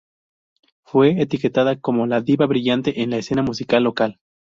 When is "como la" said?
1.79-2.21